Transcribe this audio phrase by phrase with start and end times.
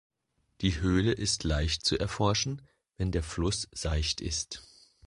[0.61, 2.63] Die Höhle ist leicht zu erforschen,
[2.97, 4.63] wenn der Fluss seicht ist.